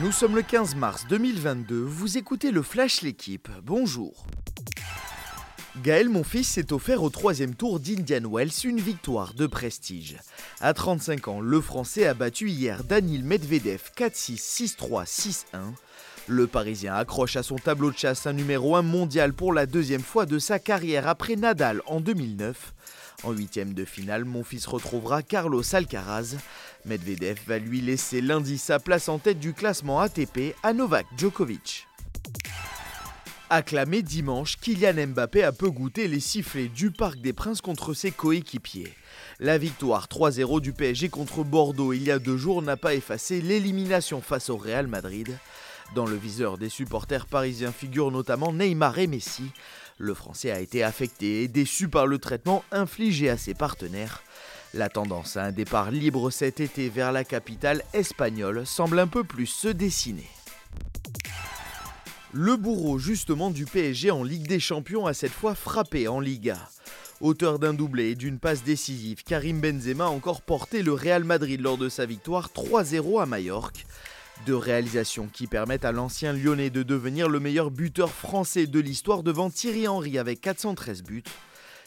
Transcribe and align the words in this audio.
Nous 0.00 0.12
sommes 0.12 0.36
le 0.36 0.42
15 0.42 0.76
mars 0.76 1.06
2022, 1.08 1.82
vous 1.82 2.18
écoutez 2.18 2.52
le 2.52 2.62
Flash 2.62 3.02
L'équipe, 3.02 3.48
bonjour. 3.64 4.26
Gaël 5.82 6.08
Monfils 6.08 6.44
s'est 6.44 6.72
offert 6.72 7.02
au 7.02 7.10
troisième 7.10 7.56
tour 7.56 7.80
d'Indian 7.80 8.30
Wells 8.30 8.52
une 8.62 8.78
victoire 8.78 9.34
de 9.34 9.48
prestige. 9.48 10.16
À 10.60 10.72
35 10.72 11.26
ans, 11.26 11.40
le 11.40 11.60
Français 11.60 12.06
a 12.06 12.14
battu 12.14 12.48
hier 12.48 12.84
Danil 12.84 13.24
Medvedev 13.24 13.90
4-6, 13.96 14.76
6-3, 14.76 15.04
6-1. 15.04 15.44
Le 16.28 16.46
Parisien 16.46 16.94
accroche 16.94 17.36
à 17.36 17.42
son 17.42 17.56
tableau 17.56 17.90
de 17.90 17.98
chasse 17.98 18.26
un 18.26 18.34
numéro 18.34 18.76
1 18.76 18.82
mondial 18.82 19.32
pour 19.32 19.52
la 19.52 19.66
deuxième 19.66 20.02
fois 20.02 20.26
de 20.26 20.38
sa 20.38 20.60
carrière 20.60 21.08
après 21.08 21.34
Nadal 21.34 21.82
en 21.86 22.00
2009. 22.00 22.74
En 23.24 23.32
huitième 23.32 23.74
de 23.74 23.84
finale, 23.84 24.24
mon 24.24 24.44
fils 24.44 24.66
retrouvera 24.66 25.22
Carlos 25.22 25.62
Alcaraz. 25.74 26.36
Medvedev 26.88 27.38
va 27.46 27.58
lui 27.58 27.80
laisser 27.80 28.20
lundi 28.20 28.56
sa 28.58 28.78
place 28.78 29.08
en 29.08 29.18
tête 29.18 29.38
du 29.38 29.52
classement 29.52 30.00
ATP 30.00 30.54
à 30.62 30.72
Novak 30.72 31.06
Djokovic. 31.16 31.86
Acclamé 33.50 34.02
dimanche, 34.02 34.56
Kylian 34.58 35.08
Mbappé 35.08 35.42
a 35.42 35.52
peu 35.52 35.70
goûté 35.70 36.08
les 36.08 36.20
sifflets 36.20 36.68
du 36.68 36.90
Parc 36.90 37.20
des 37.20 37.32
Princes 37.32 37.60
contre 37.60 37.94
ses 37.94 38.10
coéquipiers. 38.10 38.92
La 39.40 39.58
victoire 39.58 40.06
3-0 40.06 40.60
du 40.60 40.72
PSG 40.72 41.08
contre 41.08 41.44
Bordeaux 41.44 41.92
il 41.92 42.02
y 42.02 42.10
a 42.10 42.18
deux 42.18 42.36
jours 42.36 42.62
n'a 42.62 42.76
pas 42.76 42.94
effacé 42.94 43.40
l'élimination 43.40 44.20
face 44.20 44.50
au 44.50 44.56
Real 44.56 44.86
Madrid. 44.86 45.38
Dans 45.94 46.06
le 46.06 46.16
viseur 46.16 46.58
des 46.58 46.68
supporters 46.68 47.26
parisiens 47.26 47.72
figurent 47.72 48.10
notamment 48.10 48.52
Neymar 48.52 48.98
et 48.98 49.06
Messi. 49.06 49.50
Le 49.96 50.14
Français 50.14 50.50
a 50.50 50.60
été 50.60 50.82
affecté 50.82 51.42
et 51.42 51.48
déçu 51.48 51.88
par 51.88 52.06
le 52.06 52.18
traitement 52.18 52.62
infligé 52.70 53.30
à 53.30 53.36
ses 53.36 53.54
partenaires. 53.54 54.22
La 54.74 54.90
tendance 54.90 55.38
à 55.38 55.44
un 55.44 55.52
départ 55.52 55.90
libre 55.90 56.30
cet 56.30 56.60
été 56.60 56.90
vers 56.90 57.10
la 57.10 57.24
capitale 57.24 57.82
espagnole 57.94 58.66
semble 58.66 58.98
un 58.98 59.06
peu 59.06 59.24
plus 59.24 59.46
se 59.46 59.68
dessiner. 59.68 60.28
Le 62.34 62.56
bourreau 62.56 62.98
justement 62.98 63.50
du 63.50 63.64
PSG 63.64 64.10
en 64.10 64.22
Ligue 64.22 64.46
des 64.46 64.60
Champions 64.60 65.06
a 65.06 65.14
cette 65.14 65.32
fois 65.32 65.54
frappé 65.54 66.06
en 66.06 66.20
Liga. 66.20 66.58
Auteur 67.22 67.58
d'un 67.58 67.72
doublé 67.72 68.10
et 68.10 68.14
d'une 68.14 68.38
passe 68.38 68.62
décisive, 68.62 69.24
Karim 69.24 69.60
Benzema 69.60 70.04
a 70.04 70.08
encore 70.08 70.42
porté 70.42 70.82
le 70.82 70.92
Real 70.92 71.24
Madrid 71.24 71.62
lors 71.62 71.78
de 71.78 71.88
sa 71.88 72.04
victoire 72.04 72.50
3-0 72.54 73.22
à 73.22 73.26
Majorque. 73.26 73.86
Deux 74.46 74.56
réalisations 74.56 75.28
qui 75.32 75.46
permettent 75.46 75.86
à 75.86 75.92
l'ancien 75.92 76.34
lyonnais 76.34 76.70
de 76.70 76.82
devenir 76.82 77.30
le 77.30 77.40
meilleur 77.40 77.70
buteur 77.70 78.10
français 78.10 78.66
de 78.66 78.80
l'histoire 78.80 79.22
devant 79.22 79.48
Thierry 79.48 79.88
Henry 79.88 80.18
avec 80.18 80.42
413 80.42 81.02
buts. 81.02 81.24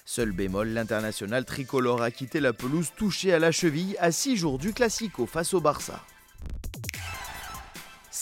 Seul 0.06 0.32
bémol, 0.32 0.70
l'international 0.70 1.46
tricolore 1.46 2.02
a 2.02 2.12
quitté 2.12 2.40
la 2.40 2.54
pelouse 2.54 2.92
touchée 2.96 3.34
à 3.34 3.40
la 3.40 3.52
cheville 3.52 3.96
à 4.00 4.12
6 4.12 4.38
jours 4.38 4.58
du 4.58 4.74
Classico 4.74 5.26
face 5.26 5.54
au 5.54 5.62
Barça. 5.62 6.04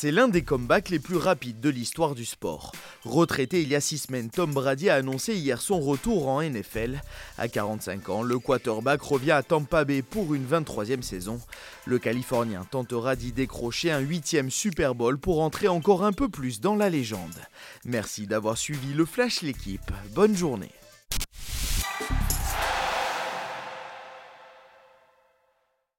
C'est 0.01 0.11
l'un 0.11 0.29
des 0.29 0.43
comebacks 0.43 0.87
les 0.91 0.99
plus 0.99 1.17
rapides 1.17 1.59
de 1.59 1.67
l'histoire 1.67 2.15
du 2.15 2.23
sport. 2.23 2.71
Retraité 3.03 3.61
il 3.61 3.67
y 3.67 3.75
a 3.75 3.81
six 3.81 3.97
semaines, 3.97 4.29
Tom 4.29 4.53
Brady 4.53 4.89
a 4.89 4.95
annoncé 4.95 5.35
hier 5.35 5.59
son 5.59 5.81
retour 5.81 6.29
en 6.29 6.41
NFL. 6.41 7.01
À 7.37 7.49
45 7.49 8.07
ans, 8.07 8.21
le 8.21 8.39
quarterback 8.39 9.01
revient 9.01 9.31
à 9.31 9.43
Tampa 9.43 9.83
Bay 9.83 10.01
pour 10.01 10.33
une 10.33 10.45
23e 10.45 11.01
saison. 11.01 11.41
Le 11.85 11.99
Californien 11.99 12.65
tentera 12.71 13.17
d'y 13.17 13.33
décrocher 13.33 13.91
un 13.91 14.01
8e 14.01 14.49
Super 14.49 14.95
Bowl 14.95 15.17
pour 15.17 15.41
entrer 15.41 15.67
encore 15.67 16.05
un 16.05 16.13
peu 16.13 16.29
plus 16.29 16.61
dans 16.61 16.77
la 16.77 16.89
légende. 16.89 17.35
Merci 17.83 18.25
d'avoir 18.25 18.57
suivi 18.57 18.93
le 18.93 19.05
Flash 19.05 19.41
l'équipe. 19.41 19.91
Bonne 20.13 20.37
journée. 20.37 20.71